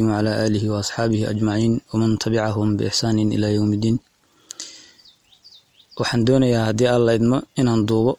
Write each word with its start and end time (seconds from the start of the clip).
وعلى 0.00 0.46
آله 0.46 0.60
وأصحaabihi 0.70 1.24
أجمaعين 1.32 1.80
وmaن 1.94 2.18
تبcahm 2.20 2.76
بإحsان 2.76 3.18
إلى 3.32 3.54
yوم 3.56 3.72
الdين 3.72 3.98
waxaan 5.96 6.24
doonayaa 6.28 6.68
haddii 6.68 6.88
alla 6.92 7.14
idmo 7.16 7.38
inaan 7.56 7.86
duubo 7.88 8.12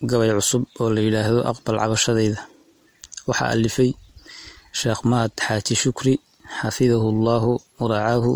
gabay 0.00 0.32
cusub 0.32 0.64
oo 0.80 0.88
la 0.88 1.00
yidhaahdo 1.04 1.44
aqbal 1.52 1.76
cabashadayda 1.82 2.40
waxaa 3.28 3.52
alifay 3.52 3.90
sheekh 4.80 5.00
mahad 5.10 5.30
xaaji 5.36 5.74
shukri 5.82 6.14
xafidahu 6.60 7.06
allahu 7.12 7.50
waracaahu 7.80 8.32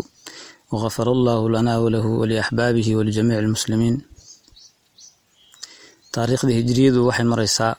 wغafar 0.71 1.07
allahu 1.15 1.49
lana 1.55 1.73
walahu 1.81 2.09
waliaxbaabihi 2.21 2.91
walijamiici 2.97 3.41
اlmuslimiin 3.43 3.95
taariikhda 6.13 6.51
hijriyadu 6.59 6.99
waxay 7.09 7.25
mareysaa 7.33 7.73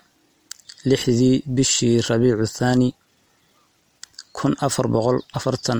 lixdii 0.90 1.36
bishii 1.56 2.02
rabiicu 2.10 2.46
thaani 2.58 2.88
kun 4.36 4.52
afar 4.66 4.86
boqol 4.94 5.18
afartan 5.36 5.78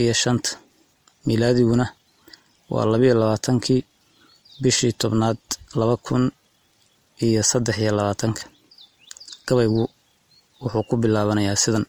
iyo 0.00 0.14
shanta 0.22 0.50
milaadiguna 1.26 1.86
waa 2.72 2.86
labayo 2.92 3.14
labaatankii 3.20 3.80
bishii 4.62 4.92
tobnaad 5.00 5.38
laba 5.78 5.96
kun 6.06 6.24
iyo 7.26 7.42
saddex 7.50 7.76
iyo 7.82 7.92
labaatanka. 7.98 8.42
Gabaygu 9.46 9.82
wuxuu 10.62 10.84
ku 10.88 10.94
bilaabanayaa 11.02 11.56
sidan. 11.62 11.84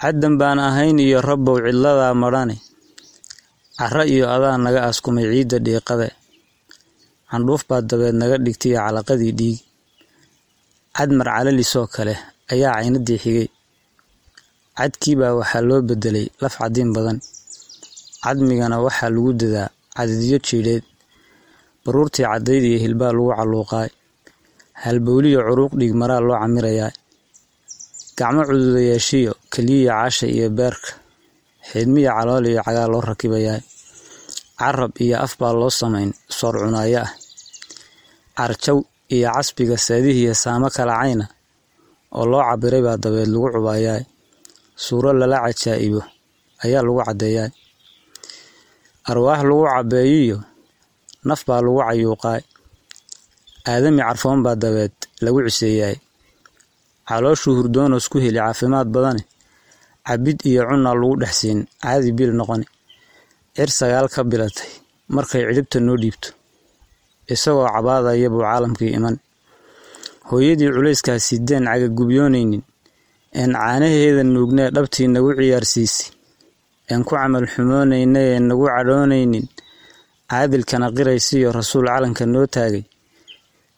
Caddan 0.00 0.34
baan 0.40 0.58
ahayn 0.68 0.98
iyo 1.06 1.18
rabbow 1.28 1.56
cidladaa 1.64 2.14
madhane 2.22 2.56
cara 3.78 4.02
iyo 4.14 4.24
adaa 4.34 4.56
naga 4.64 4.80
askumay 4.88 5.26
ciidda 5.32 5.58
dhiiqade 5.64 6.08
candhuuf 7.30 7.62
baa 7.68 7.82
dabeed 7.90 8.16
naga 8.20 8.36
dhigtay 8.44 8.72
calaqadii 8.80 9.32
dhiigi 9.38 9.62
cadmar 10.96 11.28
calalisoo 11.36 11.86
kale 11.94 12.14
ayaa 12.52 12.72
caynadii 12.80 13.18
xigay 13.24 13.46
cadkiibaa 14.78 15.36
waxaa 15.40 15.62
loo 15.68 15.80
bedelay 15.88 16.26
laf 16.42 16.54
cadiin 16.60 16.90
badan. 16.96 17.18
Cadmigana 18.24 18.76
waxaa 18.86 19.10
lagu 19.14 19.30
dadaa 19.40 19.68
cadidyo 19.96 20.38
jiidheed. 20.46 20.84
Baruurtii 21.84 22.24
caddayd 22.30 22.64
iyo 22.70 22.78
hilbaa 22.84 23.12
lagu 23.16 23.30
calluuqaay 23.38 23.88
halbowliyo 24.82 25.40
curuuq 25.48 25.72
dhiig 25.78 25.94
maraa 26.00 26.20
loo 26.26 26.36
camirayaa 26.42 26.90
gacmo 28.18 28.42
cududayaashiyo 28.48 29.32
keliyiya 29.52 29.92
casha 30.00 30.26
iyo 30.36 30.48
beerka. 30.58 30.90
Xidmiya 31.70 32.10
calool 32.16 32.44
iyo 32.52 32.60
cagaa 32.66 32.88
loo 32.92 33.02
rakibayaa 33.10 33.58
carab 34.60 34.92
iyo 35.04 35.16
af 35.24 35.32
baa 35.40 35.54
loo 35.60 35.70
samayn 35.80 36.10
soor 36.36 36.54
cunaayo 36.62 37.00
ah. 37.06 37.10
Carjaw 38.36 38.78
iyo 39.14 39.28
casbiga 39.36 39.76
saadihiya 39.86 40.34
saamo 40.42 40.68
kala 40.76 40.94
cayna 41.00 41.26
oo 42.16 42.24
loo 42.30 42.42
cabiray 42.48 42.82
baa 42.86 42.96
dabeed 43.02 43.28
lagu 43.32 43.48
cubayaa 43.54 43.98
suuro 44.84 45.10
lala 45.20 45.36
cajaa'ibo 45.44 46.00
ayaa 46.64 46.82
lagu 46.86 47.00
caddeeyaa. 47.06 47.48
Arwaax 49.10 49.40
lagu 49.48 49.64
cabeeyiyo 49.72 50.38
naf 51.28 51.40
baa 51.48 51.60
lagu 51.64 51.78
cayuuqaay. 51.86 52.42
Aadami 53.70 54.00
carfoon 54.06 54.38
baa 54.44 54.56
dabeed 54.62 54.94
lagu 55.24 55.38
ciseeyaay 55.46 55.96
calooshuu 57.08 57.54
hurdoonos 57.58 58.06
ku 58.10 58.16
heli 58.24 58.38
caafimaad 58.44 58.88
badane 58.94 59.22
cabid 60.06 60.38
iyo 60.50 60.62
cunna 60.68 60.90
lagu 61.00 61.14
dhex 61.20 61.34
siin 61.40 61.60
caadi 61.82 62.10
bil 62.18 62.32
noqoni. 62.38 62.66
Cir 63.56 63.70
sagaal 63.78 64.06
ka 64.14 64.20
bilatay 64.30 64.70
markay 65.14 65.42
cidhibta 65.48 65.78
noo 65.80 65.96
dhiibto 66.02 66.28
isagoo 67.32 67.66
cabaadaya 67.74 68.28
buu 68.32 68.42
caalamkii 68.46 68.92
iman. 68.98 69.16
Hooyadii 70.28 70.70
culayskaa 70.74 71.18
sideen 71.26 71.64
cagagubyoonaynin 71.70 72.62
een 72.62 72.64
caanaheeda 73.34 74.22
nuugnee 74.24 74.68
dhabtii 74.74 75.08
nagu 75.14 75.30
ciyaarsiisay 75.38 76.10
een 76.92 77.02
ku 77.06 77.14
camal 77.14 77.46
xumoonaynay 77.52 78.28
een 78.36 78.46
nagu 78.48 78.64
cadhoonaynin. 78.66 79.46
Caadilkana 80.30 80.86
qiraysiyo 80.96 81.48
rasuul 81.58 81.86
calanka 81.86 82.24
noo 82.26 82.46
taagay. 82.54 82.84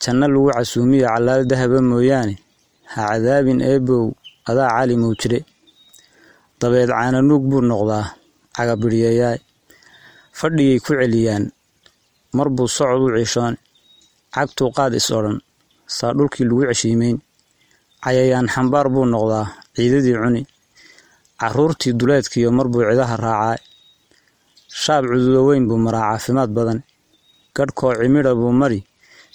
Janno 0.03 0.27
lagu 0.33 0.49
casuumiyo 0.57 1.07
callaal 1.13 1.43
dahaba 1.51 1.79
mooyaane. 1.91 2.35
Ha 2.93 3.01
cadaabin 3.11 3.61
eebow 3.71 4.05
adaa 4.49 4.71
calimow 4.77 5.13
jire. 5.21 5.41
Dabeed 6.61 6.89
caananuug 6.89 7.45
buu 7.51 7.61
noqdaa 7.71 8.05
cagabidhyayaay 8.57 9.39
fadhigay 10.39 10.79
ku 10.85 10.93
celiyaan 11.01 11.45
mar 12.37 12.49
buu 12.57 12.69
socod 12.77 13.03
u 13.07 13.09
ciishoon. 13.17 13.55
Cagtuu 14.35 14.71
qaad 14.77 14.93
is 14.99 15.09
odhan 15.19 15.39
saa 15.97 16.13
dhulkii 16.17 16.45
lagu 16.49 16.63
ceshiimeyn 16.69 17.17
cayayaan 18.05 18.49
xambaar 18.55 18.87
buu 18.95 19.05
noqdaa 19.15 19.47
ciidadii 19.77 20.17
cuni. 20.23 20.43
Carruurtii 21.41 21.93
duleedkiiyo 21.99 22.51
mar 22.57 22.67
buu 22.73 22.83
cidaha 22.89 23.17
raacaa 23.25 23.57
shaab 24.83 25.05
cududo 25.11 25.41
weyn 25.49 25.65
buu 25.69 25.79
maraa 25.87 26.05
caafimaad 26.11 26.51
badan. 26.57 26.79
Gadhkoo 27.57 27.93
cimidha 28.01 28.33
buu 28.41 28.53
mari. 28.61 28.81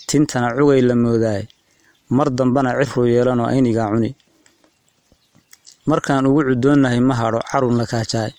Tintana 0.08 0.50
cugay 0.58 0.82
la 0.90 0.96
moodaay. 1.04 1.44
Mar 2.18 2.28
dambana 2.38 2.70
cirruu 2.80 3.06
yeelanoo 3.14 3.48
aynigaa 3.54 3.90
cuni. 3.94 4.12
Markaan 5.90 6.26
ugu 6.30 6.42
cudoonnahay 6.50 7.00
ma 7.08 7.14
hadho 7.20 7.40
carun 7.50 7.76
la 7.80 7.86
kaajaay 7.92 8.32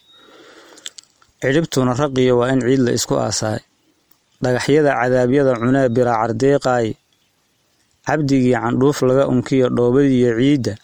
cidhibtuna 1.40 1.92
raqiyo 2.00 2.34
waa 2.40 2.50
in 2.52 2.60
ciid 2.66 2.80
la 2.86 2.90
isku 2.98 3.14
aasaay. 3.16 3.60
Dhagaxyada 4.42 4.90
cadaabyada 5.00 5.52
cunee 5.60 5.88
biraa 5.96 6.18
cabdigii 8.08 8.56
candhuuf 8.62 8.98
laga 9.08 9.24
unkiyo 9.32 9.66
dhoobadiiyo 9.76 10.30
ciidda 10.40 10.74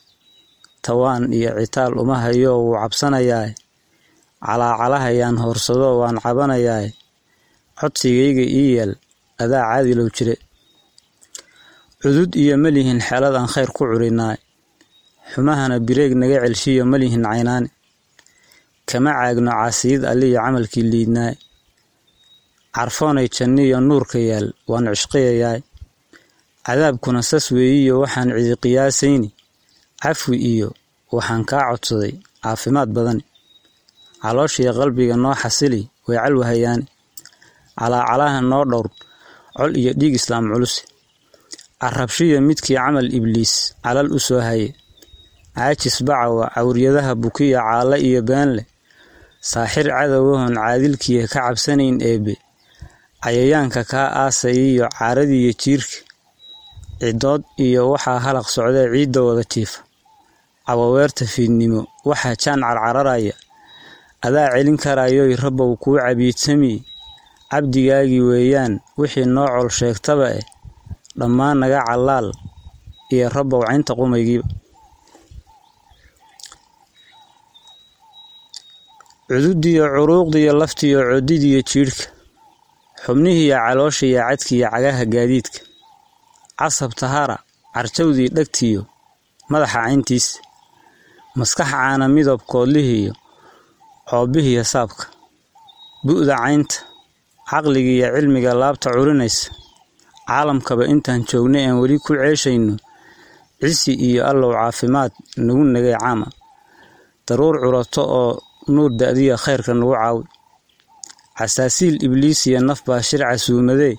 tawaan 0.84 1.24
iyo 1.38 1.50
citaal 1.60 1.92
uma 2.02 2.16
hayoo 2.24 2.58
wuu 2.64 2.76
cabsanayaay. 2.82 3.50
Calaacalahayaan 4.44 5.36
hoorsadoo 5.42 5.94
waan 6.04 6.18
cabanayaay. 6.24 6.88
Codsigayga 7.78 8.44
ii 8.58 8.66
yeel 8.76 8.92
adaa 9.42 9.62
caadilow 9.70 10.08
jire. 10.16 10.36
Cudud 12.00 12.30
iyo 12.42 12.54
malihin 12.64 13.00
xeeladaan 13.06 13.48
khayr 13.52 13.70
ku 13.76 13.82
curinaay. 13.88 14.38
Xumahana 15.32 15.76
bireeg 15.86 16.12
naga 16.20 16.36
celshiyo 16.44 16.84
malihin 16.92 17.24
caynaane. 17.28 17.68
Kama 18.88 19.10
caagno 19.18 19.50
caasiyid 19.58 20.02
alliyo 20.10 20.38
camalkii 20.44 20.84
liidnaay. 20.92 21.34
Carfoonay 22.76 23.28
janniyo 23.36 23.78
nuurka 23.80 24.18
yaal 24.30 24.46
waan 24.70 24.86
cishqiyayaay 24.92 25.60
cadaabkuna 26.66 27.20
sas 27.30 27.47
weeyiyo 27.56 27.94
waxaan 28.02 28.28
cidi 28.36 28.54
qiyaasayni. 28.62 29.28
Cafwi 30.02 30.36
iyo 30.52 30.69
waxaan 31.14 31.42
kaa 31.50 31.64
codsaday 31.70 32.12
caafimaad 32.42 32.88
badani. 32.97 33.25
Calooshiyo 34.22 34.72
qalbiga 34.78 35.16
noo 35.22 35.34
xasili 35.42 35.80
way 36.06 36.16
calwahayaane 36.22 36.84
calaacalaha 37.78 38.41
noo 38.50 38.64
dhowr 38.70 38.88
col 39.56 39.72
iyo 39.80 39.92
dhiig 39.98 40.14
islaam 40.20 40.44
culus. 40.53 40.74
Carabshiyo 41.80 42.36
midkii 42.48 42.76
camal 42.80 43.08
ibliis 43.19 43.53
calal 43.84 44.08
u 44.16 44.19
soo 44.26 44.41
haye. 44.48 44.69
Caajis 45.56 45.97
bacawa 46.06 46.44
cawryadaha 46.54 47.12
bukiya 47.22 47.60
caalla 47.66 47.97
iyo 48.08 48.20
beenleh 48.28 48.66
saaxir 49.50 49.86
cadowahon 49.97 50.54
caadilkiiya 50.60 51.24
ka 51.32 51.38
cabsanayn 51.47 51.97
eebbe. 52.08 52.34
Cayayaanka 53.22 53.82
kaa 53.92 54.08
aasayiyo 54.24 54.86
caaradiiyo 54.98 55.53
jiirka 55.60 55.97
cidood 57.04 57.42
iyo 57.66 57.82
waxaa 57.92 58.19
halaq 58.25 58.47
socdee 58.54 58.87
ciidda 58.92 59.20
wada 59.26 59.44
jiifa 59.53 59.81
cawaweerta 60.66 61.25
fiidnimo 61.34 61.81
waxaa 62.09 62.34
jaan 62.42 62.60
carcararaya. 62.66 63.34
Adaa 64.26 64.48
celin 64.56 64.76
karayoy 64.84 65.32
rabbow 65.42 65.70
kuu 65.82 65.97
cabiidsamiye 66.00 66.78
cabdigaagii 67.50 68.22
weeyaan 68.31 68.72
wixii 68.98 69.26
noo 69.34 69.48
col 69.54 69.69
sheegtaba 69.78 70.26
eh. 70.38 70.44
Dhammaan 71.19 71.56
naga 71.60 71.81
callaal 71.88 72.28
iyo 73.15 73.26
rabbow 73.36 73.60
caynta 73.69 73.92
qumaygiiba. 73.98 74.48
Cududiyo 79.28 79.84
curuuqdiyo 79.95 80.53
laftiyo 80.60 80.98
codidiyo 81.10 81.60
jiidhka 81.71 82.04
xubnihiiyo 83.04 83.56
calooshiyo 83.65 84.18
cadkiiyo 84.28 84.66
cagaha 84.72 85.04
gaadiidka 85.12 85.59
casab 86.60 86.92
tahara 87.01 87.36
carjawdii 87.74 88.28
dhegtiyo 88.36 88.80
madaxa 89.51 89.78
cayntiisa 89.84 90.39
maskax 91.39 91.68
caana 91.72 92.06
midab 92.16 92.41
koodlihiiyo 92.53 93.12
coobihiyo 94.09 94.62
saabka 94.72 95.04
bu'da 96.06 96.34
caynta 96.42 96.77
caqligiiyo 97.51 98.06
cilmiga 98.15 98.53
laabta 98.60 98.89
curinaysa 98.97 99.47
caalamkaba 100.28 100.84
intaan 100.92 101.21
joogna 101.28 101.59
aan 101.66 101.77
weli 101.83 101.97
ku 102.04 102.12
ceeshayno 102.21 102.74
cisi 103.60 103.92
iyo 104.09 104.21
allow 104.30 104.51
caafimaad 104.59 105.12
nagu 105.47 105.62
nagay 105.74 105.97
caama 106.03 106.27
daruur 107.27 107.56
curato 107.62 108.03
oo 108.21 108.33
nuur 108.74 108.91
da'diya 109.01 109.36
khayrka 109.45 109.72
nagu 109.80 109.92
caawi 110.01 110.22
casaasiil 111.39 111.97
ibliis 112.06 112.41
iyo 112.48 112.59
naf 112.68 112.80
baa 112.86 113.03
shir 113.09 113.22
casuumadee 113.28 113.95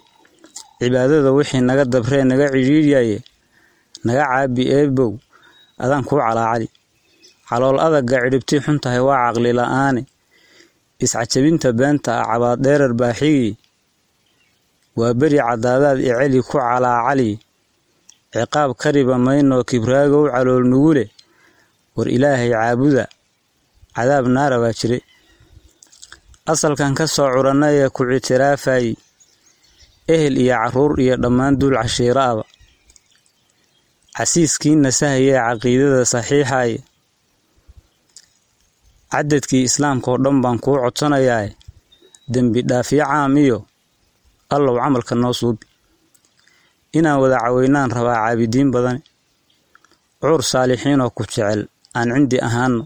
cibaadada 0.80 1.30
wixii 1.38 1.62
naga 1.68 1.83
dabree 1.94 2.24
naga 2.30 2.45
cidhiidyaye 2.54 3.18
naga 4.06 4.24
caabi 4.31 4.63
eebow 4.77 5.12
adaan 5.83 6.04
kuu 6.07 6.19
calaacali 6.25 6.68
calool 7.50 7.77
adagga 7.86 8.18
cidhibtii 8.24 8.60
xun 8.66 8.77
tahay 8.83 9.01
waa 9.07 9.19
caqli 9.25 9.51
la'aane 9.60 10.01
iscajabinta 11.04 11.69
beenta 11.80 12.12
ah 12.22 12.25
cabaad 12.30 12.60
dheerar 12.63 12.94
baaxigii 13.01 13.54
waa 15.00 15.13
beri 15.19 15.38
caddaadaad 15.48 16.00
iceli 16.07 16.39
ku 16.48 16.56
calaacali. 16.60 17.31
Ciqaab 18.36 18.71
kariba 18.81 19.16
maynoo 19.25 19.63
kibraagow 19.69 20.24
calool 20.33 20.63
nugule. 20.71 21.06
War 21.95 22.07
ilaahay 22.16 22.50
caabuda. 22.56 23.04
Cadaab 23.95 24.25
naara 24.36 24.57
baa 24.63 24.74
jire. 24.80 25.00
Asalkan 26.51 26.94
ka 26.98 27.06
soo 27.16 27.28
curanna 27.33 27.68
ee 27.80 27.88
ku 27.95 28.01
ictiraafay 28.18 28.86
ehel 30.13 30.36
iyo 30.44 30.56
carruur 30.62 30.94
iyo 31.04 31.16
dhammaan 31.24 31.54
duul 31.60 31.75
cashiiro 31.81 32.22
aba 32.31 32.44
casiiskiina 34.16 34.90
sahayee 35.00 35.38
caqiidada 35.48 36.02
saxiixaye 36.13 36.78
cadadkii 39.12 39.63
islaamka 39.69 40.07
oo 40.12 40.18
dhan 40.24 40.38
baan 40.44 40.57
kuu 40.63 40.78
codsanayaa 40.84 41.50
dembi 42.34 42.60
dhaafyo 42.69 43.04
caam 43.12 43.34
iyo 43.44 43.57
allow 44.56 44.75
camalka 44.81 45.13
noo 45.22 45.34
suubi 45.40 45.66
inaan 46.98 47.19
wada 47.22 47.38
caweynaan 47.44 47.90
rabaa 47.98 48.18
caabidiin 48.24 48.69
badan 48.75 48.98
cuur 50.22 50.42
saalixiinoo 50.52 51.10
ku 51.18 51.24
jecel 51.31 51.62
aan 51.98 52.10
cindi 52.13 52.38
ahaano 52.48 52.81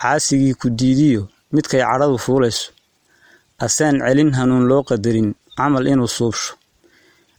caasigii 0.00 0.54
ku 0.60 0.66
diidiyo 0.78 1.22
midkay 1.54 1.82
cadhadu 1.88 2.16
fuulayso. 2.24 2.66
Asaan 3.64 3.96
celin 4.04 4.30
hanuun 4.38 4.64
loo 4.70 4.82
qadarin 4.88 5.28
camal 5.62 5.86
inuu 5.92 6.10
suubsho. 6.16 6.52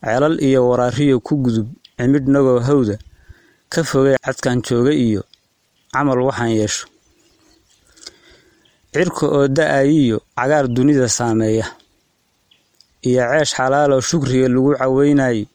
Celal 0.04 0.36
iyo 0.48 0.60
waraariyo 0.70 1.18
ku 1.28 1.34
gudub 1.44 1.68
cimidh 1.98 2.28
nagoo 2.34 2.60
hawda 2.68 2.96
ka 3.72 3.82
fogay 3.90 4.16
cadkan 4.26 4.58
jooga 4.66 4.92
iyo 5.08 5.22
camal 5.94 6.20
waxaan 6.28 6.52
yeesho. 6.60 6.86
Cirka 8.94 9.26
oo 9.36 9.48
da'ayiyo 9.58 10.18
cagaar 10.38 10.66
dunida 10.76 11.08
saameeya 11.18 11.66
iyo 13.10 13.22
ceesh 13.32 13.54
xalaaloo 13.58 14.02
shukriga 14.10 14.48
lagu 14.54 14.72
caweynayo 14.80 15.46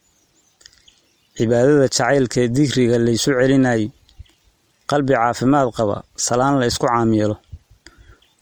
cibaadada 1.37 1.87
jacaylkaee 1.87 2.49
digriga 2.57 2.97
laysu 3.07 3.31
celinayo 3.39 3.89
qalbi 4.91 5.13
caafimaad 5.21 5.69
qaba 5.77 5.97
salaan 6.27 6.55
la 6.61 6.67
ysku 6.71 6.87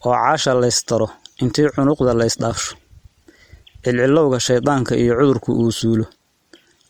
oo 0.05 0.13
caasha 0.23 0.51
laysdaro 0.61 1.07
intii 1.43 1.69
cunuqda 1.75 2.11
laysdhaafsho 2.19 2.73
cilcilowga 3.83 4.37
shaydaanka 4.47 4.93
iyo 5.01 5.13
cudurku 5.19 5.51
uu 5.61 5.71
suulo. 5.79 6.05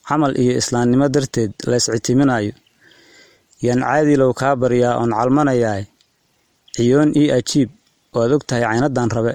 Camal 0.07 0.33
iyo 0.43 0.53
islaamnimo 0.61 1.05
darteed 1.15 1.51
layscitiminayo 1.71 2.53
yaan 3.65 3.81
caadilow 3.87 4.31
kaa 4.39 4.55
baryaa 4.61 4.93
oon 5.01 5.11
calmanayaa 5.17 5.81
ciyoon 6.75 7.09
ii 7.21 7.27
ajiib 7.37 7.69
waad 8.15 8.31
og 8.35 8.43
tahay 8.47 8.63
caynadan 8.69 9.09
rabe. 9.15 9.33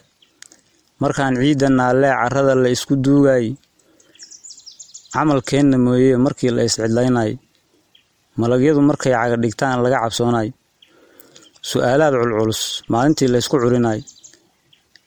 Markaan 1.02 1.34
ciidda 1.43 1.69
naallee 1.78 2.12
carrada 2.20 2.54
la 2.62 2.69
isku 2.76 2.94
duugayy 3.04 3.49
camalkeenna 5.14 5.76
mooye 5.87 6.16
markii 6.25 6.50
la 6.56 6.62
iscidlaynayo 6.69 7.37
malagyadu 8.40 8.81
markay 8.90 9.12
caga 9.19 9.37
dhigtaan 9.43 9.78
laga 9.84 9.99
cabsoonayo 10.04 10.52
su'aalaad 11.70 12.14
culculus 12.20 12.60
maalintii 12.93 13.28
laysku 13.34 13.56
curinayo 13.62 14.02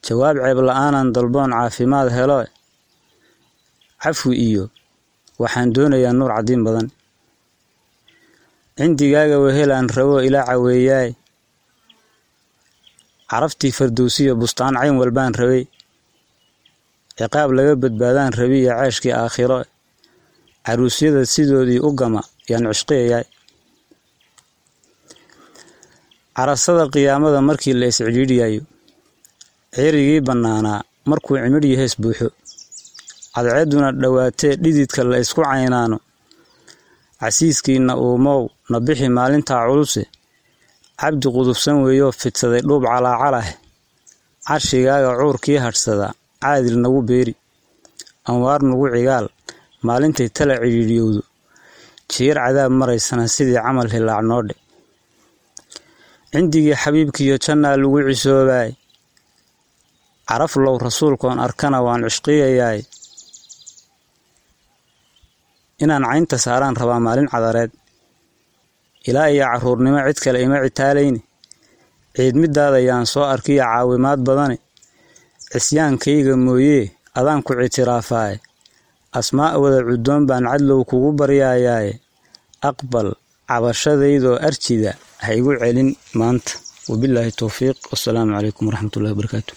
jawaab 0.05 0.35
ceeb 0.43 0.59
la'aanan 0.67 1.07
dalboon 1.15 1.51
caafimaad 1.57 2.09
helo. 2.17 2.39
Cafwi 4.01 4.33
iyo 4.47 4.63
waxaan 5.41 5.69
doonayaa 5.75 6.13
nuur 6.17 6.31
caddiin 6.35 6.61
badan. 6.65 6.87
Cindigaaga 8.77 9.37
wehelaan 9.43 9.87
rabo 9.95 10.15
ilaa 10.27 10.45
caweeyaay 10.49 11.09
caraftii 13.31 13.71
fardowsiya 13.77 14.33
bustaan 14.41 14.75
cayn 14.79 14.95
walbaan 15.01 15.33
rabay. 15.39 15.63
Ciqaab 17.17 17.49
laga 17.57 17.73
badbaadaan 17.81 18.31
rabiya 18.39 18.71
ceeshkii 18.81 19.13
aakhiro. 19.21 19.59
Caruusyada 20.65 21.21
sidoodii 21.33 21.79
u 21.87 21.89
gama 21.99 22.21
yaan 22.49 22.65
cishqiyayaay 22.73 23.25
carasada 26.37 26.83
qiyaamada 26.93 27.39
markii 27.47 27.73
la 27.79 27.87
iscidhiidhiyayo 27.91 28.61
cirigii 29.75 30.21
bannaanaa 30.27 30.79
markuu 31.09 31.35
cimidh 31.43 31.67
yahees 31.73 31.93
buuxo. 32.01 32.27
Cadceedduna 33.33 33.89
dhowaatee 34.01 34.53
dhididka 34.63 35.01
la 35.11 35.17
isku 35.23 35.41
caynaano. 35.49 35.97
Casiiskiinna 37.19 37.93
uumow 38.03 38.41
na 38.69 38.77
bixi 38.85 39.07
maalintaa 39.17 39.61
culuse. 39.67 40.03
Cabdi 40.99 41.27
qudubsan 41.35 41.75
weeyoo 41.85 42.11
fidsaday 42.21 42.61
dhuub 42.67 42.83
calaacalah 42.91 43.47
carshigaaga 44.47 45.11
cuurkii 45.19 45.59
hadhsadaa 45.65 46.11
caadil 46.41 46.77
nagu 46.83 47.01
beeri. 47.09 47.33
Anwaar 48.29 48.61
nugu 48.69 48.87
cigaal 48.95 49.25
maalintay 49.87 50.29
tala 50.35 50.53
cidhiidhiyowdo 50.61 51.21
jiir 52.11 52.37
cadaab 52.45 52.71
maraysana 52.79 53.23
sidii 53.35 53.59
camal 53.65 53.87
hilaac 53.93 54.21
noodhe 54.29 54.55
cindigii 56.31 56.75
xabiibkiiyo 56.81 57.35
jannaa 57.45 57.75
lagu 57.81 57.97
cisoobaay 58.09 58.69
caraf 60.29 60.53
low 60.65 60.75
rasuulkoon 60.87 61.37
arkana 61.45 61.77
waan 61.85 62.01
cishqiyayaay 62.07 62.79
inaan 65.83 66.03
caynta 66.09 66.37
saaraan 66.45 66.75
rabaa 66.81 66.99
maalin 67.05 67.29
cadareed. 67.33 67.71
Ilaa 69.09 69.27
iyo 69.33 69.45
carruurnimo 69.51 69.99
cid 70.07 70.19
kale 70.23 70.39
ima 70.45 70.57
citaalayni. 70.65 71.19
Ciidmidaada 72.15 72.79
yaan 72.87 73.05
soo 73.13 73.23
arkiya 73.33 73.65
caawimaad 73.71 74.19
badane 74.27 74.57
cisyaankayga 75.51 76.33
mooyee 76.45 76.83
adaan 77.19 77.41
ku 77.45 77.51
ictiraafaaye 77.65 78.35
asmaa 79.19 79.57
wada 79.61 79.79
cuddoon 79.87 80.23
baan 80.29 80.45
cadlow 80.51 80.79
kugu 80.89 81.09
baryayaaye 81.19 81.93
aqbal 82.69 83.07
cabashadaydoo 83.49 84.35
arjida 84.47 84.91
ha 85.23 85.29
igu 85.39 85.51
celin 85.61 85.89
maanta. 86.19 86.51
Wabilaahi 86.89 87.31
towfiiq 87.41 87.77
wasalaamu 87.91 88.31
calaykum 88.35 88.63
waraxmatullahi 88.69 89.13
wabarakaatu 89.15 89.51